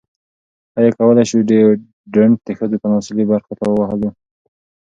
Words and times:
ایا 0.77 0.89
کولی 0.97 1.23
شو 1.29 1.37
ډیوډرنټ 1.49 2.37
د 2.43 2.49
ښځو 2.59 2.81
تناسلي 2.83 3.25
برخو 3.31 3.53
ته 3.59 3.65
ووهلو؟ 3.67 4.09